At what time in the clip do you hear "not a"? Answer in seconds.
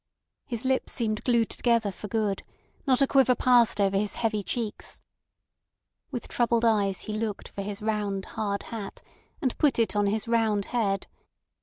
2.87-3.07